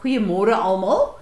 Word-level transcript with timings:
Goeiemôre 0.00 0.54
almal. 0.56 1.18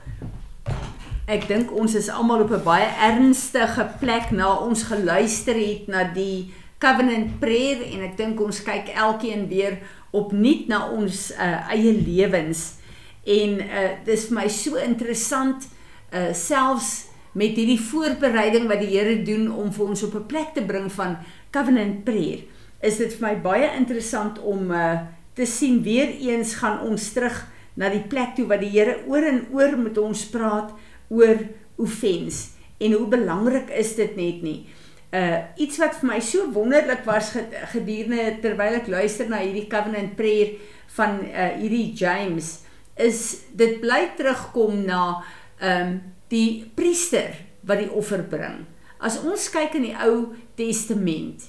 Ek 1.26 1.48
dink 1.50 1.72
ons 1.74 1.96
is 1.98 2.06
almal 2.14 2.44
op 2.44 2.52
'n 2.54 2.62
baie 2.62 2.86
ernstige 3.10 3.84
plek 3.98 4.30
na 4.30 4.54
ons 4.54 4.86
geluister 4.86 5.58
het 5.58 5.88
na 5.88 6.04
die 6.14 6.54
covenant 6.78 7.40
prayer 7.40 7.82
en 7.82 8.06
ek 8.06 8.14
dink 8.16 8.40
ons 8.40 8.62
kyk 8.62 8.94
elkeen 8.94 9.48
weer 9.48 9.82
opnuut 10.14 10.68
na 10.68 10.90
ons 10.94 11.32
uh, 11.34 11.74
eie 11.74 11.90
lewens. 11.90 12.78
En 13.26 13.58
uh, 13.58 13.90
dis 14.06 14.28
vir 14.28 14.34
my 14.38 14.48
so 14.48 14.76
interessant 14.76 15.66
uh, 16.14 16.30
selfs 16.32 17.10
met 17.34 17.58
hierdie 17.58 17.82
voorbereiding 17.82 18.70
wat 18.70 18.78
die 18.78 18.94
Here 18.94 19.22
doen 19.26 19.50
om 19.50 19.72
vir 19.72 19.86
ons 19.86 20.02
op 20.06 20.14
'n 20.14 20.26
plek 20.26 20.54
te 20.54 20.62
bring 20.62 20.86
van 20.92 21.18
covenant 21.50 22.04
prayer. 22.04 22.46
Is 22.80 22.96
dit 22.96 23.10
vir 23.18 23.26
my 23.26 23.36
baie 23.42 23.74
interessant 23.74 24.38
om 24.38 24.70
uh, 24.70 25.02
te 25.34 25.46
sien 25.46 25.82
weer 25.82 26.14
eens 26.14 26.54
gaan 26.62 26.80
ons 26.86 27.12
terug 27.12 27.57
na 27.78 27.90
die 27.92 28.02
plek 28.10 28.34
toe 28.36 28.48
wat 28.50 28.62
die 28.64 28.72
Here 28.74 28.98
oor 29.06 29.24
en 29.24 29.44
oor 29.54 29.76
met 29.78 29.98
ons 30.02 30.26
praat 30.32 30.74
oor 31.14 31.44
offens 31.78 32.58
en 32.82 32.94
hoe 32.94 33.06
belangrik 33.10 33.70
is 33.74 33.94
dit 33.98 34.16
net 34.18 34.42
nie. 34.42 34.58
Uh 35.14 35.38
iets 35.56 35.78
wat 35.80 35.96
vir 36.00 36.10
my 36.10 36.18
so 36.20 36.50
wonderlik 36.52 37.06
was 37.06 37.32
gedurende 37.72 38.34
terwyl 38.42 38.80
ek 38.82 38.90
luister 38.92 39.30
na 39.30 39.40
hierdie 39.40 39.68
covenant 39.70 40.16
prayer 40.18 40.58
van 40.98 41.22
uh 41.24 41.52
hierdie 41.56 41.94
James 41.96 42.58
is 42.98 43.46
dit 43.54 43.78
bly 43.80 44.10
terugkom 44.18 44.82
na 44.84 45.22
um 45.62 46.00
die 46.28 46.66
priester 46.76 47.38
wat 47.64 47.80
die 47.80 47.92
offer 47.94 48.24
bring. 48.26 48.66
As 48.98 49.20
ons 49.22 49.46
kyk 49.54 49.78
in 49.78 49.86
die 49.86 49.96
Ou 50.02 50.34
Testament, 50.58 51.46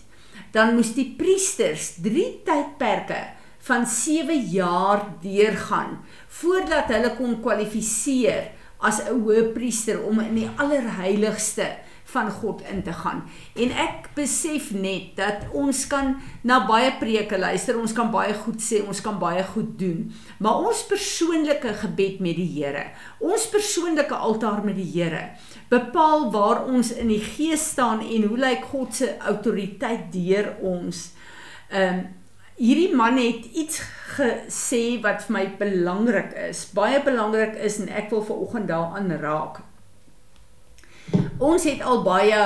dan 0.54 0.76
moes 0.78 0.94
die 0.96 1.10
priesters 1.18 1.96
3 2.04 2.26
tydperke 2.46 3.20
van 3.70 3.86
7 3.86 4.50
jaar 4.50 5.06
deurgaan 5.22 6.00
voordat 6.42 6.90
hulle 6.94 7.14
kon 7.20 7.38
kwalifiseer 7.44 8.50
as 8.80 9.02
'n 9.04 9.22
hoëpriester 9.22 10.02
om 10.04 10.20
in 10.20 10.36
die 10.36 10.50
allerheiligste 10.56 11.68
van 12.10 12.32
God 12.32 12.62
in 12.72 12.84
te 12.84 12.94
gaan. 12.94 13.24
En 13.54 13.72
ek 13.72 14.10
besef 14.16 14.72
net 14.72 15.16
dat 15.20 15.46
ons 15.54 15.88
kan 15.88 16.16
na 16.42 16.66
baie 16.66 16.92
preke 16.98 17.38
luister, 17.38 17.78
ons 17.80 17.94
kan 17.94 18.10
baie 18.12 18.34
goed 18.34 18.62
sê, 18.64 18.82
ons 18.88 19.02
kan 19.06 19.20
baie 19.22 19.44
goed 19.44 19.78
doen, 19.80 20.08
maar 20.40 20.64
ons 20.66 20.86
persoonlike 20.90 21.74
gebed 21.84 22.20
met 22.20 22.36
die 22.36 22.50
Here, 22.50 22.88
ons 23.20 23.48
persoonlike 23.52 24.16
altaar 24.16 24.64
met 24.66 24.76
die 24.76 24.90
Here, 24.90 25.30
bepaal 25.70 26.32
waar 26.32 26.66
ons 26.66 26.92
in 26.92 27.08
die 27.14 27.22
gees 27.22 27.70
staan 27.76 28.02
en 28.02 28.24
hoe 28.32 28.38
lyk 28.38 28.66
God 28.72 28.96
se 28.96 29.18
autoriteit 29.18 30.10
deur 30.16 30.56
ons. 30.62 31.12
Ehm 31.70 32.00
um, 32.00 32.08
hierdie 32.60 32.92
man 32.96 33.18
het 33.18 33.48
iets 33.56 33.80
gesê 34.18 35.00
wat 35.04 35.24
vir 35.26 35.36
my 35.36 35.46
belangrik 35.60 36.34
is. 36.50 36.66
Baie 36.76 37.00
belangrik 37.04 37.56
is 37.56 37.80
en 37.80 37.88
ek 37.90 38.12
wil 38.12 38.26
veraloggend 38.28 38.68
daaraan 38.72 39.14
raak. 39.22 39.62
Ons 41.40 41.66
het 41.70 41.82
al 41.82 42.04
baie 42.04 42.42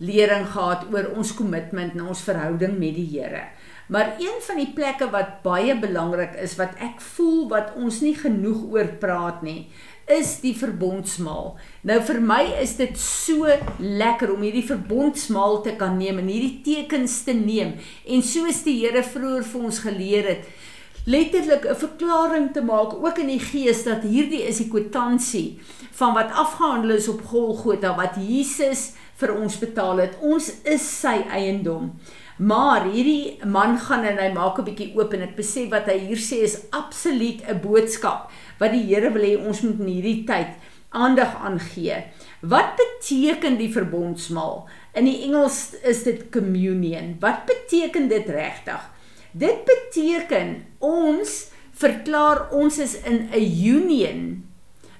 lering 0.00 0.46
gehad 0.48 0.86
oor 0.92 1.10
ons 1.18 1.34
kommitment 1.36 1.94
na 1.94 2.08
ons 2.08 2.24
verhouding 2.24 2.78
met 2.80 2.96
die 2.96 3.08
Here. 3.12 3.44
Maar 3.88 4.16
een 4.20 4.40
van 4.44 4.58
die 4.60 4.70
plekke 4.76 5.08
wat 5.12 5.38
baie 5.44 5.76
belangrik 5.80 6.36
is 6.40 6.56
wat 6.60 6.76
ek 6.84 7.00
voel 7.16 7.46
wat 7.52 7.72
ons 7.76 8.00
nie 8.04 8.14
genoeg 8.16 8.66
oor 8.72 8.90
praat 9.00 9.40
nie, 9.44 9.68
is 10.12 10.38
die 10.40 10.54
verbondsmaal. 10.56 11.52
Nou 11.88 11.98
vir 12.08 12.20
my 12.24 12.40
is 12.62 12.76
dit 12.80 12.96
so 13.00 13.48
lekker 13.78 14.32
om 14.32 14.44
hierdie 14.46 14.66
verbondsmaal 14.66 15.60
te 15.66 15.74
kan 15.80 15.98
neem 16.00 16.22
en 16.22 16.30
hierdie 16.32 16.60
tekens 16.64 17.20
te 17.26 17.36
neem 17.36 17.76
en 18.08 18.24
soos 18.24 18.62
die 18.66 18.78
Here 18.78 19.02
vroeër 19.04 19.44
vir 19.50 19.64
ons 19.68 19.82
geleer 19.84 20.30
het, 20.32 20.48
letterlik 21.08 21.64
'n 21.64 21.80
verklaring 21.84 22.52
te 22.52 22.60
maak 22.60 22.92
ook 23.04 23.18
in 23.18 23.30
die 23.32 23.40
gees 23.40 23.84
dat 23.84 24.02
hierdie 24.02 24.42
is 24.44 24.58
die 24.60 24.68
kwitansie 24.68 25.58
van 25.96 26.14
wat 26.14 26.32
afgehandel 26.32 26.90
is 26.90 27.08
op 27.08 27.24
Golgotha 27.24 27.94
wat 27.96 28.20
Jesus 28.20 28.92
vir 29.16 29.32
ons 29.34 29.58
betaal 29.58 29.96
het. 30.04 30.18
Ons 30.20 30.52
is 30.64 30.84
sy 31.00 31.24
eiendom. 31.30 31.94
Maar 32.38 32.84
hierdie 32.92 33.38
man 33.44 33.78
gaan 33.78 34.04
en 34.04 34.18
hy 34.18 34.32
maak 34.32 34.58
'n 34.58 34.64
bietjie 34.64 34.94
oop 34.96 35.14
en 35.14 35.22
ek 35.22 35.36
besef 35.36 35.70
wat 35.70 35.86
hy 35.86 35.98
hier 35.98 36.20
sê 36.20 36.42
is 36.44 36.60
absoluut 36.70 37.40
'n 37.48 37.60
boodskap 37.60 38.30
wat 38.58 38.72
die 38.72 38.84
Here 38.84 39.10
wil 39.10 39.22
hê 39.22 39.46
ons 39.46 39.62
moet 39.62 39.80
in 39.80 39.86
hierdie 39.86 40.24
tyd 40.24 40.52
aandag 40.90 41.36
aan 41.42 41.58
gee. 41.60 42.04
Wat 42.40 42.76
beteken 42.76 43.56
die 43.56 43.72
verbondsmaal? 43.72 44.68
In 44.94 45.04
die 45.04 45.22
Engels 45.22 45.74
is 45.82 46.02
dit 46.02 46.30
communion. 46.30 47.16
Wat 47.20 47.46
beteken 47.46 48.08
dit 48.08 48.28
regtig? 48.28 48.97
Dit 49.32 49.64
beteken 49.64 50.64
ons 50.78 51.50
verklaar 51.78 52.48
ons 52.50 52.78
is 52.78 52.96
in 53.02 53.28
'n 53.32 53.52
union 53.64 54.20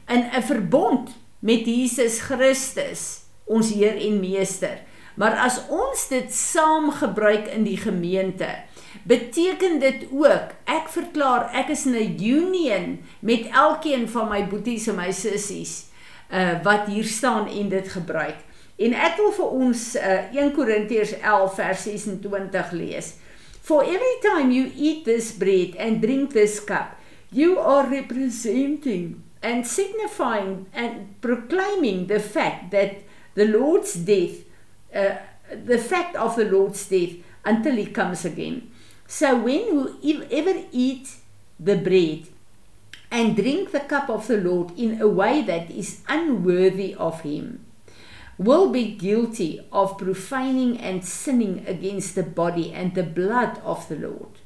in 0.08 0.22
'n 0.32 0.42
verbond 0.42 1.10
met 1.38 1.66
Jesus 1.66 2.20
Christus, 2.20 3.20
ons 3.44 3.72
Heer 3.72 3.96
en 3.96 4.20
Meester. 4.20 4.78
Maar 5.14 5.34
as 5.36 5.60
ons 5.68 6.08
dit 6.08 6.34
saam 6.34 6.90
gebruik 6.90 7.46
in 7.46 7.64
die 7.64 7.76
gemeente, 7.76 8.48
beteken 9.02 9.80
dit 9.80 10.06
ook 10.10 10.54
ek 10.64 10.88
verklaar 10.88 11.50
ek 11.52 11.68
is 11.68 11.86
in 11.86 11.94
'n 11.94 12.22
union 12.22 12.98
met 13.20 13.48
elkeen 13.50 14.08
van 14.08 14.28
my 14.28 14.46
boeties 14.46 14.86
en 14.88 14.94
my 14.94 15.10
sissies 15.12 15.86
uh 16.30 16.62
wat 16.62 16.86
hier 16.86 17.04
staan 17.04 17.48
en 17.48 17.68
dit 17.68 17.88
gebruik. 17.88 18.36
En 18.76 18.92
ek 18.92 19.16
wil 19.16 19.32
vir 19.32 19.48
ons 19.48 19.96
uh 19.96 20.34
1 20.34 20.52
Korintiërs 20.52 21.18
11 21.20 21.54
vers 21.54 21.82
26 21.82 22.70
lees. 22.70 23.14
For 23.68 23.84
every 23.84 24.16
time 24.24 24.50
you 24.50 24.72
eat 24.74 25.04
this 25.04 25.30
bread 25.30 25.76
and 25.76 26.00
drink 26.00 26.32
this 26.32 26.58
cup, 26.58 26.96
you 27.30 27.58
are 27.58 27.84
representing 27.84 29.22
and 29.42 29.66
signifying 29.66 30.72
and 30.72 31.20
proclaiming 31.20 32.06
the 32.06 32.18
fact 32.18 32.70
that 32.70 33.04
the 33.34 33.44
Lord's 33.44 33.92
death 33.92 34.40
uh 34.88 35.20
the 35.52 35.76
fact 35.76 36.16
of 36.16 36.32
the 36.40 36.48
Lord's 36.48 36.80
death 36.88 37.20
until 37.44 37.76
he 37.76 37.84
comes 37.84 38.24
again. 38.24 38.72
So 39.06 39.36
when 39.36 40.00
you 40.00 40.24
ever 40.32 40.64
eat 40.72 41.20
the 41.60 41.76
bread 41.76 42.24
and 43.12 43.36
drink 43.36 43.72
the 43.72 43.84
cup 43.84 44.08
of 44.08 44.28
the 44.28 44.40
Lord 44.40 44.72
in 44.80 44.96
a 44.96 45.08
way 45.08 45.42
that 45.42 45.68
is 45.70 46.00
unworthy 46.08 46.94
of 46.94 47.20
him, 47.20 47.67
will 48.38 48.70
be 48.70 48.94
guilty 48.94 49.60
of 49.72 49.98
profaning 49.98 50.78
and 50.78 51.04
sinning 51.04 51.64
against 51.66 52.14
the 52.14 52.22
body 52.22 52.72
and 52.72 52.94
the 52.94 53.02
blood 53.02 53.60
of 53.64 53.88
the 53.88 53.96
Lord. 53.96 54.38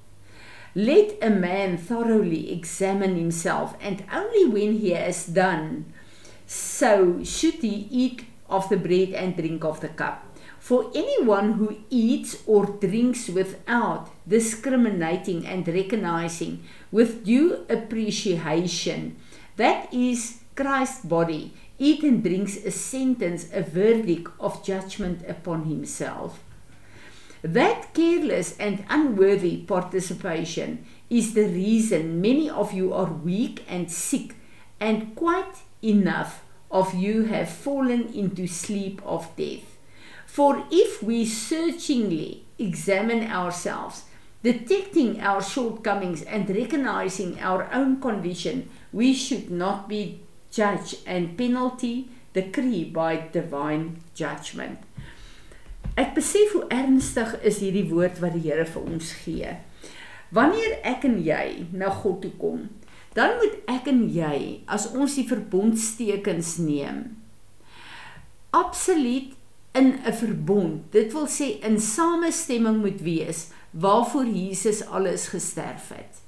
Let 0.75 1.19
a 1.21 1.29
man 1.29 1.77
thoroughly 1.77 2.51
examine 2.51 3.17
himself, 3.17 3.77
and 3.81 4.05
only 4.11 4.47
when 4.49 4.79
he 4.79 4.91
has 4.91 5.27
done 5.27 5.93
so 6.47 7.23
should 7.23 7.55
he 7.55 7.89
eat 7.91 8.25
of 8.49 8.69
the 8.69 8.77
bread 8.77 9.11
and 9.11 9.37
drink 9.37 9.65
of 9.65 9.81
the 9.81 9.89
cup. 9.89 10.27
For 10.59 10.91
anyone 10.95 11.55
who 11.55 11.79
eats 11.91 12.43
or 12.47 12.67
drinks 12.67 13.29
without 13.29 14.11
discriminating 14.29 15.47
and 15.47 15.67
recognizing 15.67 16.65
with 16.93 17.25
due 17.25 17.67
appreciation, 17.69 19.17
that 19.57 19.93
is 19.93 20.42
Christ's 20.55 21.05
body, 21.05 21.55
eat 21.79 22.23
brings 22.23 22.57
a 22.59 22.71
sentence, 22.71 23.49
a 23.53 23.63
verdict 23.63 24.29
of 24.39 24.65
judgment 24.65 25.25
upon 25.27 25.65
himself. 25.65 26.41
That 27.43 27.93
careless 27.95 28.57
and 28.59 28.85
unworthy 28.89 29.57
participation 29.59 30.85
is 31.11 31.35
the 31.35 31.47
reason 31.47 32.21
many 32.21 32.49
of 32.49 32.73
you 32.73 32.93
are 32.93 33.13
weak 33.13 33.65
and 33.69 33.91
sick, 33.91 34.37
and 34.79 35.17
quite 35.17 35.57
enough 35.83 36.45
of 36.71 36.95
you 36.95 37.25
have 37.25 37.49
fallen 37.49 38.13
into 38.15 38.47
sleep 38.47 39.03
of 39.05 39.35
death. 39.37 39.79
For 40.27 40.65
if 40.71 41.03
we 41.03 41.27
searchingly 41.27 42.45
examine 42.59 43.25
ourselves, 43.31 44.05
detecting 44.43 45.21
our 45.21 45.43
shortcomings 45.43 46.23
and 46.23 46.49
recognizing 46.49 47.41
our 47.41 47.69
own 47.73 48.01
condition, 48.01 48.71
we 48.93 49.15
should 49.15 49.51
not 49.51 49.89
be 49.89 50.21
judged 50.53 51.01
and 51.07 51.37
penalty 51.37 52.09
decreed 52.33 52.93
by 52.93 53.29
divine 53.33 54.03
judgment. 54.15 54.79
Ek 55.97 56.15
besef 56.17 56.55
hoe 56.57 56.65
ernstig 56.73 57.35
is 57.45 57.61
hierdie 57.61 57.89
woord 57.91 58.21
wat 58.23 58.37
die 58.37 58.47
Here 58.47 58.65
vir 58.69 58.87
ons 58.87 59.13
gee. 59.25 59.57
Wanneer 60.33 60.79
ek 60.89 61.05
en 61.05 61.19
jy 61.21 61.67
na 61.77 61.91
God 61.93 62.23
toe 62.25 62.33
kom, 62.41 62.71
dan 63.13 63.37
moet 63.41 63.59
ek 63.69 63.91
en 63.93 64.07
jy 64.09 64.63
as 64.73 64.89
ons 64.97 65.19
die 65.19 65.27
verbondstekens 65.29 66.57
neem, 66.65 67.03
absoluut 68.57 69.37
in 69.77 70.01
'n 70.05 70.13
verbond. 70.13 70.93
Dit 70.93 71.13
wil 71.13 71.29
sê 71.29 71.61
in 71.61 71.81
samestemming 71.81 72.81
moet 72.81 73.01
wees 73.01 73.49
waarvoor 73.71 74.25
Jesus 74.25 74.85
alles 74.87 75.29
gesterf 75.29 75.89
het. 75.89 76.21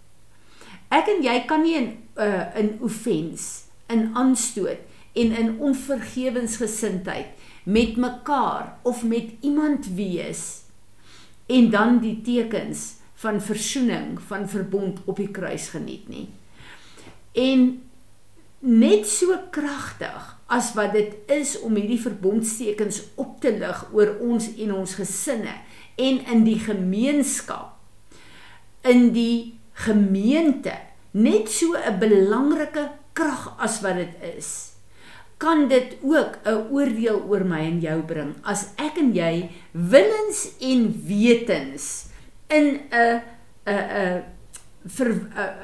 Ek 0.89 1.09
en 1.09 1.23
jy 1.23 1.45
kan 1.47 1.63
nie 1.63 1.75
in 1.75 1.89
uh, 2.17 2.47
in 2.57 2.79
offens, 2.81 3.65
in 3.87 4.11
aanstoot 4.15 4.81
en 5.13 5.33
in 5.33 5.59
onvergewensgesindheid 5.59 7.27
met 7.65 7.97
mekaar 7.97 8.79
of 8.83 9.05
met 9.05 9.25
iemand 9.41 9.87
wees 9.95 10.63
en 11.47 11.71
dan 11.71 11.99
die 11.99 12.21
tekens 12.21 12.95
van 13.15 13.43
versoening, 13.43 14.21
van 14.21 14.49
verbond 14.49 14.99
op 15.05 15.17
die 15.17 15.31
kruis 15.31 15.69
geniet 15.69 16.09
nie. 16.09 16.29
En 17.33 17.83
net 18.65 19.09
so 19.09 19.37
kragtig 19.51 20.31
as 20.47 20.73
wat 20.77 20.93
dit 20.97 21.15
is 21.33 21.57
om 21.61 21.77
hierdie 21.77 22.01
verbondstekens 22.01 23.03
op 23.21 23.41
te 23.41 23.53
lig 23.59 23.85
oor 23.93 24.17
ons 24.25 24.49
en 24.57 24.75
ons 24.75 24.97
gesinne 24.99 25.57
en 26.01 26.21
in 26.33 26.45
die 26.47 26.59
gemeenskap 26.61 27.75
in 28.85 29.11
die 29.15 29.55
gemeente 29.85 30.75
net 31.13 31.51
so 31.51 31.77
'n 31.77 31.99
belangrike 31.99 32.91
krag 33.15 33.55
as 33.63 33.81
wat 33.85 34.01
dit 34.03 34.31
is 34.37 34.53
kan 35.39 35.69
dit 35.69 35.97
ook 36.03 36.39
'n 36.45 36.69
oordeel 36.71 37.25
oor 37.29 37.45
my 37.45 37.61
en 37.61 37.81
jou 37.81 38.03
bring 38.03 38.35
as 38.43 38.69
ek 38.77 38.99
en 38.99 39.13
jy 39.15 39.51
willens 39.73 40.49
en 40.61 41.03
wetens 41.07 42.07
in 42.49 42.81
'n 42.91 43.23
'n 43.67 43.83
'n 43.97 44.23
ver, 44.87 45.13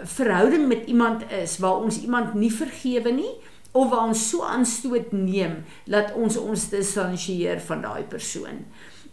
verhouding 0.04 0.68
met 0.68 0.86
iemand 0.86 1.30
is 1.30 1.58
waar 1.58 1.76
ons 1.76 2.00
iemand 2.00 2.34
nie 2.34 2.52
vergewe 2.52 3.12
nie 3.12 3.34
of 3.72 3.90
waar 3.90 4.08
ons 4.08 4.28
so 4.28 4.42
aanstoot 4.42 5.12
neem 5.12 5.64
dat 5.86 6.14
ons 6.14 6.36
ons 6.36 6.68
distansieer 6.68 7.60
van 7.60 7.82
daai 7.82 8.02
persoon. 8.02 8.64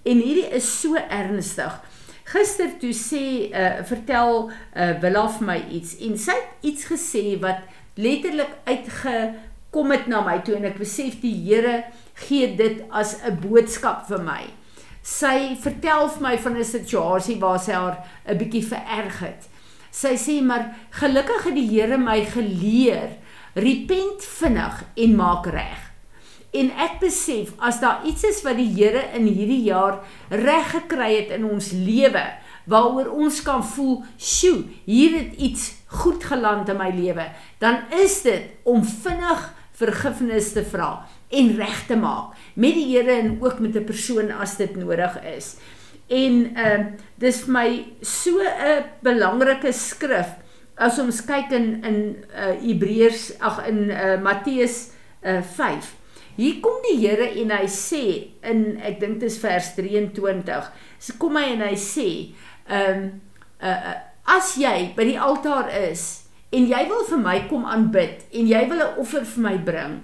En 0.03 0.21
hierdie 0.23 0.49
is 0.55 0.79
so 0.81 0.95
ernstig. 0.95 1.81
Gister 2.27 2.73
toe 2.79 2.91
sê 2.95 3.51
uh, 3.51 3.83
vertel 3.87 4.49
uh, 4.49 4.93
Willa 5.01 5.27
vir 5.37 5.45
my 5.47 5.57
iets 5.71 5.95
en 6.03 6.17
sy 6.19 6.35
het 6.35 6.65
iets 6.71 6.89
gesê 6.89 7.37
wat 7.39 7.63
letterlik 7.97 8.53
uitgekom 8.65 9.91
het 9.91 10.07
na 10.07 10.21
my 10.25 10.38
toe 10.45 10.55
en 10.57 10.69
ek 10.69 10.79
besef 10.81 11.19
die 11.21 11.33
Here 11.47 11.83
gee 12.27 12.55
dit 12.55 12.83
as 12.89 13.17
'n 13.23 13.39
boodskap 13.41 14.07
vir 14.07 14.21
my. 14.21 14.44
Sy 15.01 15.55
vertel 15.55 16.09
vir 16.09 16.21
my 16.21 16.38
van 16.38 16.57
'n 16.57 16.63
situasie 16.63 17.39
waar 17.39 17.59
sy 17.59 17.73
haar 17.73 18.05
'n 18.27 18.38
bietjie 18.38 18.63
vererg 18.63 19.19
het. 19.19 19.49
Sy 19.91 20.15
sê 20.15 20.41
maar 20.44 20.75
gelukkig 20.91 21.44
het 21.44 21.55
die 21.55 21.69
Here 21.69 21.97
my 21.97 22.25
geleer 22.25 23.17
repent 23.55 24.21
vinnig 24.21 24.83
en 24.95 25.15
maak 25.15 25.45
reg. 25.45 25.79
En 26.53 26.71
ek 26.71 26.99
besef 26.99 27.53
as 27.57 27.79
daar 27.79 28.05
iets 28.05 28.23
is 28.23 28.41
wat 28.44 28.57
die 28.57 28.69
Here 28.73 29.03
in 29.13 29.25
hierdie 29.25 29.63
jaar 29.63 29.99
reg 30.29 30.71
gekry 30.71 31.15
het 31.15 31.31
in 31.31 31.45
ons 31.45 31.71
lewe 31.71 32.25
waaroor 32.67 33.09
ons 33.11 33.41
kan 33.41 33.63
voel, 33.63 34.03
"Sjoe, 34.17 34.63
hier 34.85 35.17
het 35.17 35.35
iets 35.37 35.73
goed 35.87 36.23
geland 36.23 36.69
in 36.69 36.77
my 36.77 36.91
lewe," 36.91 37.31
dan 37.59 37.79
is 37.89 38.21
dit 38.21 38.43
om 38.63 38.83
vinnig 38.83 39.53
vergifnis 39.71 40.53
te 40.53 40.63
vra 40.65 41.05
en 41.29 41.55
reg 41.55 41.85
te 41.87 41.95
maak 41.95 42.35
met 42.55 42.73
die 42.73 42.87
Here 42.95 43.11
en 43.11 43.37
ook 43.41 43.59
met 43.59 43.75
'n 43.75 43.83
persoon 43.83 44.31
as 44.31 44.57
dit 44.57 44.75
nodig 44.75 45.23
is. 45.23 45.55
En 46.07 46.55
ehm 46.55 46.81
uh, 46.81 46.85
dis 47.15 47.41
vir 47.43 47.51
my 47.51 47.85
so 48.01 48.39
'n 48.39 48.83
belangrike 49.01 49.71
skrif 49.71 50.27
as 50.75 50.99
ons 50.99 51.25
kyk 51.25 51.51
in 51.51 51.83
in 51.83 51.97
uh 52.31 52.53
Hebreërs 52.61 53.39
ag 53.39 53.67
in 53.67 53.89
uh 53.89 54.21
Matteus 54.21 54.91
uh 55.25 55.41
5. 55.41 55.95
Hier 56.37 56.59
kom 56.61 56.77
die 56.85 56.99
Here 57.01 57.25
en 57.41 57.51
hy 57.51 57.65
sê 57.65 58.03
in 58.45 58.77
ek 58.85 58.99
dink 59.01 59.19
dit 59.19 59.29
is 59.31 59.39
vers 59.41 59.71
23. 59.75 60.69
So 61.01 61.17
kom 61.17 61.35
hy 61.35 61.47
en 61.55 61.63
hy 61.65 61.73
sê, 61.81 62.35
ehm 62.67 63.03
um, 63.03 63.21
uh 63.61 63.95
as 64.27 64.57
jy 64.59 64.91
by 64.95 65.05
die 65.07 65.19
altaar 65.19 65.69
is 65.71 66.27
en 66.51 66.65
jy 66.67 66.81
wil 66.89 67.05
vir 67.07 67.17
my 67.17 67.37
kom 67.47 67.63
aanbid 67.65 68.25
en 68.35 68.47
jy 68.47 68.63
wil 68.69 68.81
'n 68.83 68.99
offer 68.99 69.23
vir 69.23 69.43
my 69.43 69.57
bring 69.57 70.01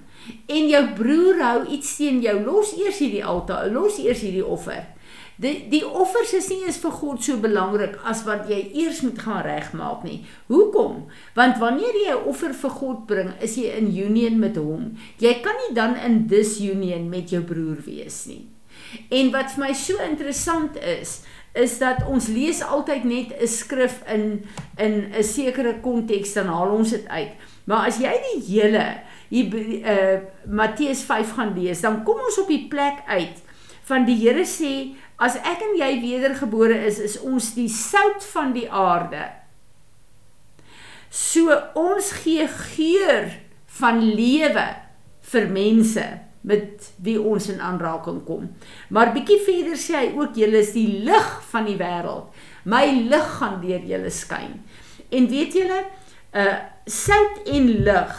en 0.47 0.69
jou 0.71 0.83
broer 0.97 1.41
hou 1.43 1.59
iets 1.75 1.95
teen 1.99 2.21
jou, 2.23 2.35
los 2.45 2.73
eers 2.79 2.99
hierdie 3.03 3.23
altaar, 3.25 3.71
los 3.73 3.99
eers 3.99 4.23
hierdie 4.25 4.45
offer. 4.45 4.85
Die 5.41 5.65
die 5.71 5.81
offers 5.81 6.35
is 6.37 6.47
nie 6.51 6.59
eens 6.67 6.77
vir 6.83 6.93
God 6.93 7.23
so 7.25 7.41
belangrik 7.41 7.95
as 8.09 8.21
wat 8.27 8.45
jy 8.51 8.59
eers 8.83 9.01
moet 9.01 9.17
gaan 9.23 9.41
regmaak 9.47 10.03
nie. 10.05 10.19
Hoekom? 10.51 11.07
Want 11.35 11.59
wanneer 11.63 11.95
jy 12.05 12.13
'n 12.13 12.27
offer 12.29 12.53
vir 12.53 12.69
God 12.69 13.07
bring, 13.07 13.33
is 13.41 13.57
jy 13.57 13.73
in 13.77 13.89
union 13.89 14.39
met 14.39 14.55
hom. 14.55 14.97
Jy 15.17 15.41
kan 15.41 15.55
nie 15.57 15.75
dan 15.75 15.95
in 15.95 16.27
disunion 16.27 17.09
met 17.09 17.29
jou 17.29 17.41
broer 17.41 17.81
wees 17.85 18.25
nie. 18.25 18.47
En 19.09 19.31
wat 19.31 19.51
vir 19.51 19.65
my 19.65 19.73
so 19.73 19.97
interessant 19.97 20.77
is, 20.77 21.23
is 21.53 21.77
dat 21.77 22.05
ons 22.09 22.27
lees 22.27 22.61
altyd 22.61 23.03
net 23.03 23.33
'n 23.41 23.47
skrif 23.47 24.01
in 24.07 24.45
in 24.77 25.13
'n 25.13 25.23
sekere 25.23 25.79
konteks 25.79 26.33
dan 26.33 26.47
haal 26.47 26.69
ons 26.69 26.89
dit 26.89 27.07
uit. 27.07 27.31
Maar 27.65 27.87
as 27.87 27.97
jy 27.97 28.13
die 28.31 28.41
hele 28.53 29.01
hier 29.29 29.55
uh 29.85 30.19
Matteus 30.45 31.03
5 31.03 31.31
gaan 31.31 31.53
lees, 31.53 31.81
dan 31.81 32.03
kom 32.03 32.19
ons 32.19 32.39
op 32.39 32.47
die 32.47 32.67
plek 32.67 33.03
uit 33.07 33.41
van 33.83 34.05
die 34.05 34.15
Here 34.15 34.45
sê 34.45 34.95
As 35.23 35.37
ek 35.39 35.61
en 35.61 35.77
jy 35.77 35.91
wedergebore 36.01 36.77
is, 36.87 36.97
is 36.99 37.15
ons 37.21 37.53
die 37.55 37.69
sout 37.71 38.25
van 38.33 38.53
die 38.55 38.65
aarde. 38.67 39.29
So 41.13 41.53
ons 41.77 42.09
gee 42.23 42.47
geur 42.49 43.29
van 43.79 44.01
lewe 44.01 44.65
vir 45.31 45.49
mense 45.53 46.05
met 46.43 46.91
wie 47.03 47.17
ons 47.21 47.47
in 47.49 47.61
aanraking 47.63 48.21
kom. 48.27 48.49
Maar 48.91 49.13
bietjie 49.15 49.39
verder 49.45 49.79
sê 49.79 49.95
hy 50.01 50.09
ook 50.17 50.35
julle 50.35 50.59
is 50.59 50.73
die 50.75 51.03
lig 51.07 51.29
van 51.51 51.67
die 51.69 51.77
wêreld. 51.79 52.29
My 52.67 52.83
lig 53.07 53.29
gaan 53.39 53.61
deur 53.63 53.83
julle 53.87 54.11
skyn. 54.11 54.59
En 55.13 55.27
weet 55.31 55.59
julle, 55.59 55.81
uh 56.35 56.55
sout 56.83 57.45
en 57.47 57.67
lig 57.87 58.15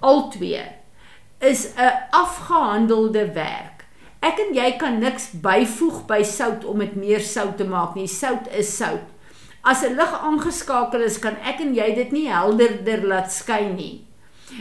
albei 0.00 0.62
is 1.44 1.68
'n 1.76 1.92
afgehandelde 2.10 3.32
werk. 3.34 3.84
Ek 4.20 4.38
en 4.38 4.54
jy 4.54 4.76
kan 4.78 4.98
niks 4.98 5.30
byvoeg 5.30 6.06
by 6.06 6.22
sout 6.22 6.64
om 6.64 6.78
dit 6.78 6.96
meer 6.96 7.20
sout 7.20 7.56
te 7.56 7.64
maak 7.64 7.94
nie. 7.94 8.06
Sout 8.06 8.48
is 8.50 8.76
sout. 8.76 9.04
As 9.62 9.82
'n 9.84 9.96
lig 9.96 10.12
aangeskakel 10.20 11.02
is, 11.02 11.18
kan 11.18 11.36
ek 11.44 11.60
en 11.60 11.74
jy 11.74 11.94
dit 11.94 12.12
nie 12.12 12.28
helderder 12.28 13.06
laat 13.06 13.32
skyn 13.32 13.76
nie. 13.76 14.06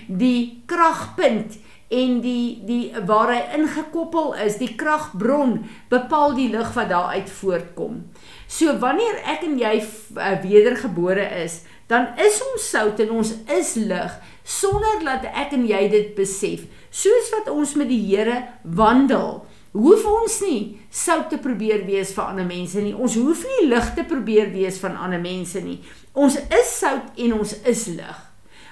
Die 0.07 0.63
kragpunt 0.65 1.57
en 1.87 2.19
die 2.21 2.59
die 2.67 2.91
waar 3.07 3.31
hy 3.31 3.41
ingekoppel 3.55 4.33
is, 4.43 4.59
die 4.59 4.73
kragbron 4.75 5.61
bepaal 5.91 6.35
die 6.35 6.49
lig 6.51 6.73
wat 6.75 6.91
daar 6.91 7.15
uit 7.15 7.29
voortkom. 7.31 8.01
So 8.47 8.75
wanneer 8.81 9.21
ek 9.23 9.45
en 9.47 9.55
jy 9.59 9.79
uh, 9.79 10.33
wedergebore 10.43 11.23
is, 11.43 11.61
dan 11.87 12.11
is 12.19 12.41
ons 12.43 12.69
sout 12.73 12.99
en 12.99 13.13
ons 13.21 13.33
is 13.55 13.75
lig 13.79 14.17
sonder 14.47 14.99
dat 15.03 15.27
ek 15.31 15.55
en 15.55 15.63
jy 15.67 15.87
dit 15.91 16.11
besef. 16.15 16.67
Soos 16.91 17.31
wat 17.35 17.51
ons 17.51 17.75
met 17.79 17.87
die 17.87 18.01
Here 18.03 18.41
wandel, 18.63 19.45
hoef 19.75 20.05
ons 20.07 20.39
nie 20.43 20.61
sout 20.91 21.29
te 21.31 21.39
probeer 21.39 21.85
wees 21.87 22.11
vir 22.15 22.31
ander 22.31 22.47
mense 22.47 22.83
nie. 22.83 22.95
Ons 22.95 23.15
hoef 23.19 23.43
nie 23.47 23.67
lig 23.71 23.91
te 23.95 24.07
probeer 24.07 24.51
wees 24.55 24.79
van 24.83 24.99
ander 24.99 25.23
mense 25.23 25.63
nie. 25.63 25.79
Ons 26.15 26.39
is 26.39 26.79
sout 26.79 27.15
en 27.15 27.39
ons 27.39 27.59
is 27.63 27.87
lig. 27.95 28.26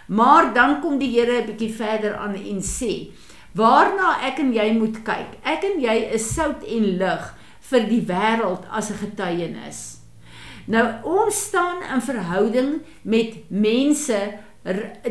Maar 0.07 0.53
dan 0.53 0.81
kom 0.81 0.97
die 0.99 1.19
Here 1.19 1.41
'n 1.41 1.45
bietjie 1.45 1.73
verder 1.73 2.15
aan 2.15 2.35
en 2.35 2.61
sê: 2.61 3.11
"Waarna 3.53 4.21
ek 4.21 4.39
en 4.39 4.53
jy 4.53 4.71
moet 4.73 5.03
kyk. 5.03 5.39
Ek 5.43 5.63
en 5.63 5.81
jy 5.81 6.09
is 6.13 6.33
sout 6.33 6.63
en 6.63 6.97
lig 6.97 7.33
vir 7.59 7.83
die 7.89 8.01
wêreld 8.01 8.63
as 8.69 8.89
'n 8.89 8.97
getuienis." 8.97 9.97
Nou 10.65 10.85
ons 11.03 11.43
staan 11.43 11.83
in 11.93 12.01
verhouding 12.01 12.81
met 13.01 13.33
mense 13.47 14.17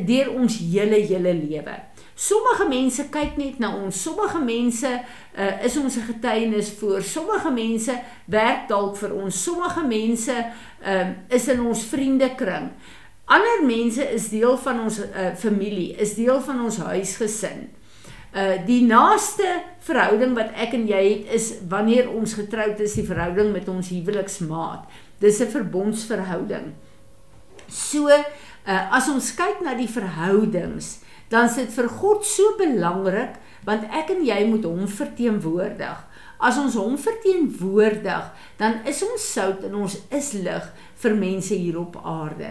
deur 0.06 0.32
ons 0.34 0.58
hele 0.58 0.98
hele 1.06 1.34
lewe. 1.34 1.76
Sommige 2.14 2.66
mense 2.68 3.08
kyk 3.10 3.36
net 3.38 3.58
na 3.58 3.72
ons. 3.74 4.02
Sommige 4.02 4.38
mense 4.42 4.90
uh, 5.38 5.64
is 5.66 5.76
ons 5.78 5.96
getuienis 6.06 6.70
voor. 6.78 7.02
Sommige 7.02 7.50
mense 7.50 7.94
werk 8.30 8.68
dalk 8.70 8.96
vir 8.98 9.14
ons. 9.14 9.42
Sommige 9.42 9.82
mense 9.86 10.34
uh, 10.34 11.08
is 11.28 11.48
in 11.50 11.62
ons 11.66 11.82
vriendekring. 11.90 12.70
Ander 13.24 13.62
mense 13.64 14.04
is 14.12 14.28
deel 14.28 14.56
van 14.60 14.82
ons 14.84 14.98
uh, 15.00 15.30
familie, 15.40 15.94
is 15.96 16.14
deel 16.18 16.40
van 16.44 16.60
ons 16.66 16.76
huisgesin. 16.90 17.70
Uh 18.34 18.56
die 18.66 18.82
naaste 18.82 19.46
verhouding 19.86 20.32
wat 20.34 20.56
ek 20.58 20.72
en 20.74 20.88
jy 20.90 21.02
het 21.04 21.28
is 21.36 21.52
wanneer 21.70 22.08
ons 22.10 22.34
getroud 22.34 22.80
is, 22.82 22.96
die 22.98 23.06
verhouding 23.06 23.52
met 23.54 23.68
ons 23.70 23.92
huweliksmaat. 23.94 24.88
Dis 25.22 25.38
'n 25.40 25.52
verbondsverhouding. 25.54 26.74
So, 27.68 28.10
uh 28.10 28.82
as 28.90 29.08
ons 29.08 29.34
kyk 29.38 29.62
na 29.62 29.74
die 29.78 29.88
verhoudings, 29.88 30.98
dan 31.30 31.46
is 31.46 31.54
dit 31.54 31.70
vir 31.72 31.88
God 31.88 32.26
so 32.26 32.56
belangrik 32.58 33.38
want 33.64 33.86
ek 33.88 34.10
en 34.10 34.24
jy 34.26 34.44
moet 34.44 34.64
hom 34.64 34.84
verteenwoordig. 34.88 35.96
As 36.38 36.58
ons 36.58 36.74
hom 36.78 36.96
verteenwoordig, 36.98 38.30
dan 38.58 38.80
is 38.88 39.02
ons 39.06 39.26
sout 39.32 39.62
en 39.64 39.76
ons 39.84 39.96
is 40.14 40.32
lig 40.44 40.66
vir 41.04 41.16
mense 41.18 41.54
hier 41.54 41.78
op 41.80 41.96
aarde. 42.02 42.50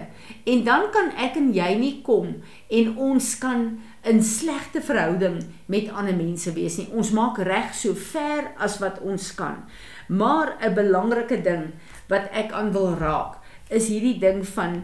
En 0.49 0.63
dan 0.63 0.87
kan 0.95 1.11
ek 1.19 1.37
en 1.39 1.51
jy 1.55 1.69
nie 1.79 1.93
kom 2.05 2.35
en 2.69 2.97
ons 2.97 3.29
kan 3.41 3.67
in 4.07 4.23
slegte 4.23 4.81
verhouding 4.83 5.41
met 5.67 5.91
ander 5.91 6.15
mense 6.15 6.51
wees 6.55 6.79
nie. 6.79 6.89
Ons 6.91 7.13
maak 7.15 7.39
reg 7.43 7.75
so 7.75 7.93
ver 7.93 8.53
as 8.57 8.79
wat 8.83 9.01
ons 9.03 9.31
kan. 9.35 9.63
Maar 10.07 10.57
'n 10.61 10.73
belangrike 10.73 11.41
ding 11.41 11.73
wat 12.07 12.29
ek 12.31 12.51
aan 12.51 12.71
wil 12.71 12.95
raak, 12.95 13.39
is 13.69 13.87
hierdie 13.87 14.19
ding 14.19 14.45
van 14.47 14.83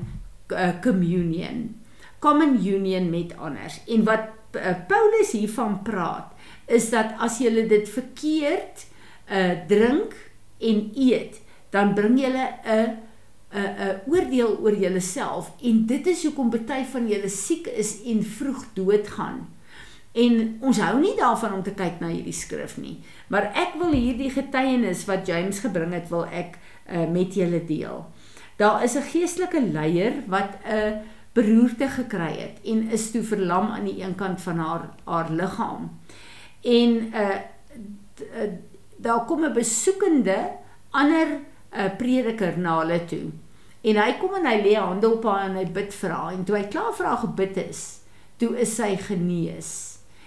uh, 0.52 0.82
communion 0.82 1.80
common 2.20 2.66
union 2.66 3.10
met 3.10 3.38
anders. 3.38 3.80
En 3.88 4.04
wat 4.04 4.20
uh, 4.52 4.76
Paulus 4.88 5.32
hiervan 5.32 5.82
praat, 5.84 6.32
is 6.68 6.90
dat 6.94 7.16
as 7.20 7.40
jy 7.42 7.66
dit 7.68 7.90
verkeerd 7.90 8.86
uh 9.32 9.54
drink 9.68 10.16
en 10.60 10.92
eet, 10.96 11.42
dan 11.70 11.94
bring 11.94 12.20
jy 12.20 12.30
'n 12.30 12.38
'n 12.66 12.98
'n 13.54 14.02
oordeel 14.08 14.58
oor 14.62 14.76
julleself 14.76 15.52
en 15.62 15.86
dit 15.86 16.08
is 16.08 16.24
hoekom 16.24 16.50
baie 16.50 16.86
van 16.86 17.08
julle 17.08 17.30
siek 17.30 17.68
is 17.68 18.02
en 18.06 18.24
vroeg 18.24 18.66
doodgaan. 18.74 19.48
En 20.12 20.58
ons 20.62 20.80
hou 20.80 21.00
nie 21.00 21.16
daarvan 21.18 21.54
om 21.54 21.64
te 21.64 21.74
kyk 21.78 22.00
na 22.02 22.10
hierdie 22.10 22.34
skrif 22.34 22.78
nie. 22.78 22.98
Maar 23.30 23.52
ek 23.54 23.78
wil 23.78 23.94
hierdie 23.94 24.32
getuienis 24.34 25.06
wat 25.06 25.28
James 25.30 25.60
gebring 25.60 25.94
het, 25.94 26.10
wil 26.10 26.26
ek 26.26 26.58
uh, 26.90 27.06
met 27.10 27.36
julle 27.38 27.62
deel. 27.66 28.06
Daar 28.58 28.84
is 28.84 28.96
'n 28.96 29.06
geestelike 29.12 29.62
leier 29.62 30.24
wat 30.28 30.58
'n 30.66 31.02
beroerte 31.34 31.88
gekry 31.88 32.34
het 32.38 32.58
en 32.66 32.90
is 32.90 33.12
toe 33.12 33.24
verlam 33.24 33.70
aan 33.72 33.86
die 33.86 34.04
een 34.04 34.16
kant 34.16 34.42
van 34.42 34.58
haar 34.58 34.90
haar 35.06 35.32
liggaam. 35.32 36.00
En 36.62 36.90
'n 36.90 37.14
uh, 37.14 37.38
uh, 38.36 38.52
daar 39.02 39.26
kom 39.26 39.44
'n 39.46 39.54
besoekende 39.54 40.52
ander 40.92 41.28
uh, 41.74 41.90
prediker 41.98 42.58
na 42.58 42.80
hulle 42.80 43.06
toe. 43.06 43.32
En 43.82 43.96
hy 43.96 44.12
kom 44.20 44.34
en 44.36 44.46
hy 44.46 44.58
lê 44.62 44.74
hande 44.76 45.08
op 45.10 45.24
haar 45.24 45.50
en 45.50 45.56
hy 45.56 45.66
bid 45.72 45.94
vir 45.94 46.12
haar 46.12 46.34
en 46.36 46.44
toe 46.44 46.58
hy 46.58 46.66
klaar 46.68 46.92
vir 46.98 47.06
haar 47.08 47.22
gebid 47.24 47.58
is, 47.70 47.84
toe 48.38 48.58
is 48.60 48.76
sy 48.76 48.96
genees. 48.98 49.70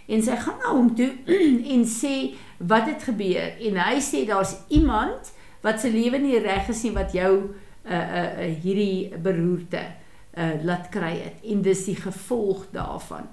En 0.09 0.23
sy 0.23 0.37
gaan 0.37 0.59
na 0.63 0.73
hom 0.73 0.95
toe 0.97 1.11
en 1.75 1.85
sê 1.89 2.15
wat 2.59 2.89
het 2.89 3.05
gebeur 3.11 3.59
en 3.61 3.77
hy 3.77 3.99
sê 4.01 4.25
daar's 4.29 4.57
iemand 4.69 5.33
wat 5.63 5.81
se 5.81 5.91
lewe 5.93 6.19
nie 6.19 6.41
reg 6.43 6.69
is 6.73 6.83
nie 6.87 6.95
wat 6.97 7.13
jou 7.13 7.33
uh, 7.43 7.93
uh, 7.93 8.31
uh, 8.47 8.49
hierdie 8.63 9.13
beroerte 9.23 9.83
uh, 9.85 10.57
laat 10.65 10.89
kry 10.95 11.13
het 11.21 11.45
en 11.45 11.63
dis 11.63 11.85
die 11.91 11.99
gevolg 11.99 12.67
daarvan. 12.73 13.29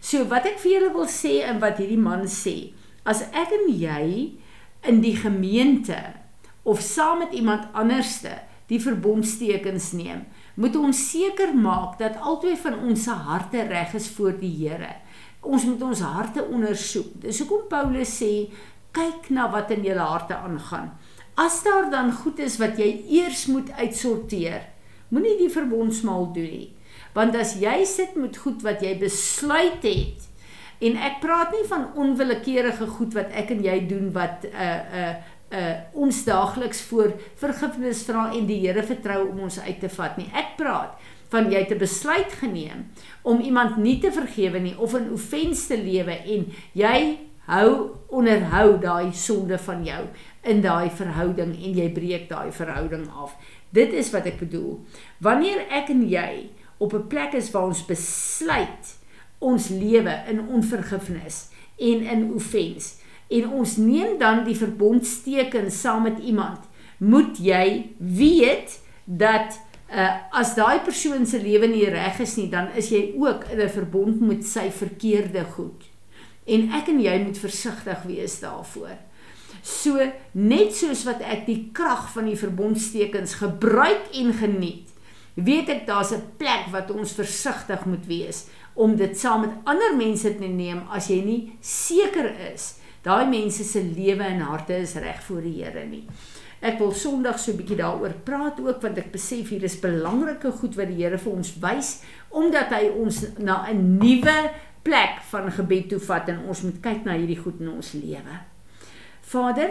So 0.00 0.24
wat 0.30 0.46
ek 0.48 0.60
vir 0.62 0.78
julle 0.78 0.92
wil 0.94 1.10
sê 1.10 1.40
en 1.44 1.60
wat 1.60 1.80
hierdie 1.82 2.00
man 2.00 2.24
sê, 2.30 2.72
as 3.04 3.26
ek 3.36 3.52
en 3.56 3.66
jy 3.68 4.06
in 4.86 5.00
die 5.00 5.16
gemeente 5.16 5.98
of 6.62 6.80
saam 6.80 7.18
met 7.24 7.32
iemand 7.32 7.68
anderste 7.72 8.38
die 8.70 8.80
verbondstekens 8.80 9.90
neem, 9.98 10.24
moet 10.54 10.76
ons 10.78 10.98
seker 11.10 11.54
maak 11.56 11.98
dat 11.98 12.20
albei 12.22 12.54
van 12.60 12.78
ons 12.86 13.04
se 13.08 13.14
harte 13.26 13.64
reg 13.66 13.94
is 13.98 14.08
voor 14.14 14.36
die 14.38 14.52
Here. 14.60 14.92
Ons 15.40 15.64
moet 15.66 15.82
ons 15.82 16.02
harte 16.04 16.44
ondersoek. 16.44 17.16
Dis 17.24 17.40
hoekom 17.42 17.66
Paulus 17.70 18.12
sê, 18.20 18.50
kyk 18.94 19.30
na 19.34 19.48
wat 19.50 19.72
in 19.74 19.82
julle 19.86 20.04
harte 20.04 20.36
aangaan. 20.36 20.92
As 21.40 21.62
daar 21.64 21.88
dan 21.90 22.12
goed 22.12 22.38
is 22.44 22.58
wat 22.60 22.78
jy 22.78 22.90
eers 23.20 23.46
moet 23.50 23.70
uitsorteer, 23.78 24.68
moenie 25.10 25.38
die 25.40 25.50
verbondsmaal 25.50 26.30
doen 26.36 26.50
nie. 26.54 26.68
Want 27.16 27.34
as 27.34 27.56
jy 27.58 27.80
sit 27.88 28.14
met 28.18 28.38
goed 28.38 28.62
wat 28.62 28.84
jy 28.84 28.94
besluit 29.00 29.82
het 29.82 30.29
en 30.80 30.96
ek 30.96 31.20
praat 31.20 31.52
nie 31.52 31.66
van 31.68 31.88
onwillekeurige 31.94 32.86
goed 32.96 33.14
wat 33.14 33.32
ek 33.36 33.52
en 33.54 33.62
jy 33.64 33.76
doen 33.86 34.12
wat 34.12 34.44
'n 34.44 34.54
uh, 34.54 34.80
'n 34.80 35.02
uh, 35.02 35.14
uh 35.60 35.76
ons 35.92 36.24
daagliks 36.24 36.80
voor 36.80 37.12
vergifnis 37.34 38.04
vra 38.06 38.30
en 38.32 38.46
die 38.46 38.60
Here 38.66 38.82
vertrou 38.82 39.28
om 39.28 39.40
ons 39.40 39.60
uit 39.60 39.80
te 39.80 39.88
vat 39.88 40.16
nie. 40.16 40.30
Ek 40.32 40.56
praat 40.56 40.94
van 41.30 41.50
jy 41.50 41.64
te 41.66 41.74
besluit 41.78 42.32
geneem 42.32 42.86
om 43.22 43.40
iemand 43.40 43.76
nie 43.76 43.98
te 43.98 44.12
vergewe 44.12 44.58
nie 44.58 44.76
of 44.78 44.94
'n 44.94 45.12
offens 45.12 45.66
te 45.66 45.76
lewe 45.76 46.16
en 46.26 46.46
jy 46.72 47.18
hou 47.50 47.90
onderhou 48.08 48.78
daai 48.78 49.12
sonde 49.12 49.58
van 49.58 49.84
jou 49.84 50.04
in 50.42 50.60
daai 50.60 50.90
verhouding 50.90 51.54
en 51.54 51.74
jy 51.74 51.88
breek 51.90 52.28
daai 52.28 52.52
verhouding 52.52 53.08
af. 53.10 53.36
Dit 53.70 53.92
is 53.92 54.10
wat 54.10 54.26
ek 54.26 54.38
bedoel. 54.38 54.80
Wanneer 55.18 55.66
ek 55.70 55.90
en 55.90 56.08
jy 56.08 56.50
op 56.78 56.94
'n 56.94 57.06
plek 57.08 57.34
is 57.34 57.50
waar 57.50 57.70
ons 57.70 57.86
besluit 57.86 58.99
ons 59.40 59.68
lewe 59.72 60.14
in 60.28 60.42
onvergifnis 60.48 61.48
en 61.80 62.04
in 62.14 62.26
offens 62.36 62.94
en 63.30 63.50
ons 63.60 63.76
neem 63.78 64.16
dan 64.18 64.42
die 64.44 64.56
verbondsteken 64.58 65.70
saam 65.70 66.08
met 66.08 66.18
iemand, 66.18 66.66
moet 66.98 67.38
jy 67.38 67.92
weet 67.98 68.74
dat 69.04 69.54
uh, 69.94 70.16
as 70.34 70.56
daai 70.58 70.82
persoon 70.86 71.26
se 71.26 71.38
lewe 71.42 71.70
nie 71.70 71.86
reg 71.90 72.18
is 72.24 72.34
nie, 72.40 72.48
dan 72.50 72.72
is 72.78 72.90
jy 72.90 73.14
ook 73.18 73.46
in 73.54 73.62
'n 73.62 73.70
verbond 73.70 74.20
met 74.20 74.44
sy 74.44 74.70
verkeerde 74.70 75.44
goed. 75.54 75.86
En 76.46 76.72
ek 76.74 76.88
en 76.88 77.00
jy 77.00 77.16
moet 77.22 77.38
versigtig 77.38 78.02
wees 78.02 78.40
daarvoor. 78.40 78.98
So 79.62 80.12
net 80.32 80.74
soos 80.74 81.04
wat 81.04 81.20
ek 81.20 81.46
die 81.46 81.70
krag 81.72 82.12
van 82.12 82.24
die 82.24 82.36
verbondstekens 82.36 83.34
gebruik 83.34 84.10
en 84.12 84.32
geniet, 84.32 84.89
weet 85.34 85.68
ek 85.68 85.86
daar's 85.86 86.12
'n 86.12 86.36
plek 86.36 86.70
wat 86.70 86.90
ons 86.90 87.12
versigtig 87.12 87.84
moet 87.84 88.06
wees 88.06 88.46
om 88.74 88.96
dit 88.96 89.18
saam 89.18 89.40
met 89.40 89.56
ander 89.64 89.96
mense 89.96 90.36
te 90.36 90.48
neem 90.48 90.82
as 90.90 91.08
jy 91.08 91.24
nie 91.24 91.52
seker 91.60 92.52
is 92.52 92.80
daai 93.02 93.26
mense 93.28 93.64
se 93.64 93.82
lewe 93.82 94.24
en 94.24 94.40
harte 94.44 94.76
is 94.76 94.94
reg 95.00 95.22
voor 95.24 95.40
die 95.40 95.62
Here 95.62 95.86
nie. 95.88 96.04
Ek 96.60 96.76
wil 96.78 96.92
Sondag 96.92 97.38
so 97.38 97.52
'n 97.52 97.56
bietjie 97.56 97.76
daaroor 97.76 98.14
praat 98.24 98.60
ook 98.60 98.82
want 98.82 98.98
ek 98.98 99.12
besef 99.12 99.48
hier 99.48 99.64
is 99.64 99.80
belangrike 99.80 100.52
goed 100.52 100.76
wat 100.76 100.88
die 100.88 101.02
Here 101.02 101.18
vir 101.18 101.32
ons 101.32 101.54
wys 101.60 102.02
omdat 102.30 102.68
hy 102.68 102.88
ons 102.88 103.38
na 103.38 103.66
'n 103.70 103.98
nuwe 103.98 104.50
plek 104.82 105.22
van 105.30 105.50
gebed 105.50 105.88
toe 105.88 105.98
vat 105.98 106.28
en 106.28 106.44
ons 106.48 106.62
moet 106.62 106.80
kyk 106.80 107.04
na 107.04 107.12
hierdie 107.12 107.40
goed 107.40 107.60
in 107.60 107.68
ons 107.68 107.92
lewe. 107.92 108.40
Vader, 109.22 109.70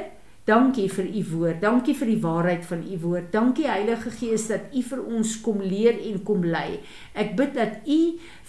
Dankie 0.50 0.88
vir 0.90 1.06
u 1.06 1.22
woord. 1.30 1.60
Dankie 1.62 1.94
vir 1.94 2.10
die 2.10 2.22
waarheid 2.24 2.64
van 2.66 2.80
u 2.82 2.96
woord. 3.04 3.28
Dankie 3.30 3.68
Heilige 3.70 4.10
Gees 4.10 4.48
dat 4.50 4.72
u 4.74 4.82
vir 4.82 5.02
ons 5.06 5.34
kom 5.46 5.60
leer 5.62 6.00
en 6.10 6.24
kom 6.26 6.42
lei. 6.42 6.80
Ek 7.14 7.36
bid 7.38 7.52
dat 7.54 7.86
u 7.86 7.98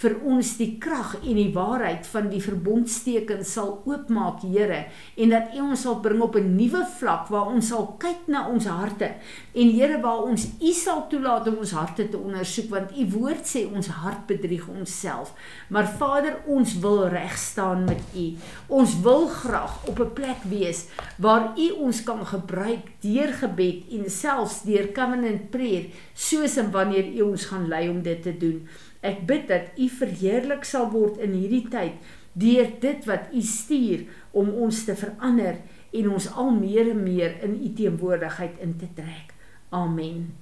vir 0.01 0.15
ons 0.25 0.55
die 0.57 0.71
krag 0.81 1.19
en 1.21 1.37
die 1.37 1.51
waarheid 1.53 2.09
van 2.09 2.31
die 2.33 2.41
verbondstekens 2.41 3.53
sal 3.53 3.75
oopmaak, 3.85 4.41
Here, 4.41 4.87
en 5.21 5.35
dat 5.35 5.53
u 5.53 5.61
ons 5.61 5.83
sal 5.85 5.99
bring 6.01 6.23
op 6.25 6.37
'n 6.37 6.57
nuwe 6.57 6.87
vlak 6.99 7.29
waar 7.29 7.53
ons 7.53 7.69
sal 7.69 7.97
kyk 7.99 8.29
na 8.29 8.49
ons 8.49 8.65
harte. 8.65 9.11
En 9.53 9.71
Here, 9.71 10.01
waar 10.01 10.23
ons 10.23 10.47
u 10.61 10.73
sal 10.73 11.07
toelaat 11.09 11.49
om 11.49 11.59
ons 11.59 11.73
harte 11.73 12.09
te 12.09 12.17
ondersoek 12.17 12.71
want 12.71 12.97
u 12.97 13.07
woord 13.19 13.45
sê 13.45 13.67
ons 13.75 13.89
hart 13.89 14.27
bedrieg 14.27 14.69
onsself. 14.69 15.35
Maar 15.69 15.89
Vader, 15.99 16.37
ons 16.47 16.79
wil 16.79 17.09
reg 17.09 17.37
staan 17.39 17.85
met 17.85 18.01
u. 18.17 18.37
Ons 18.69 19.01
wil 19.01 19.27
graag 19.27 19.87
op 19.87 20.01
'n 20.01 20.13
plek 20.13 20.43
wees 20.49 20.87
waar 21.19 21.53
u 21.59 21.71
ons 21.71 21.90
ons 21.91 22.03
kan 22.07 22.23
gebruik 22.27 22.93
deur 23.03 23.33
gebed 23.41 23.91
en 23.97 24.07
selfs 24.13 24.61
deur 24.67 24.91
covenant 24.95 25.49
prayer 25.51 25.91
soos 26.15 26.55
en 26.63 26.71
wanneer 26.75 27.11
U 27.19 27.33
ons 27.33 27.49
gaan 27.51 27.67
lei 27.71 27.89
om 27.91 28.01
dit 28.07 28.23
te 28.23 28.35
doen. 28.39 28.63
Ek 29.03 29.25
bid 29.27 29.49
dat 29.51 29.75
U 29.81 29.89
verheerlik 29.99 30.67
sal 30.69 30.91
word 30.95 31.19
in 31.25 31.35
hierdie 31.35 31.67
tyd 31.73 31.99
deur 32.39 32.69
dit 32.83 33.09
wat 33.11 33.33
U 33.35 33.43
stuur 33.43 34.07
om 34.39 34.53
ons 34.67 34.85
te 34.87 34.95
verander 34.95 35.59
en 35.91 36.13
ons 36.15 36.29
al 36.39 36.53
meer 36.55 36.93
en 36.93 37.03
meer 37.03 37.41
in 37.47 37.59
U 37.59 37.73
teenwoordigheid 37.75 38.63
in 38.63 38.77
te 38.79 38.91
trek. 38.95 39.35
Amen. 39.75 40.40